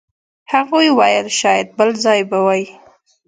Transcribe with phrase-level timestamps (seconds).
[0.53, 2.63] هغوی ویل شاید بل ځای به وئ.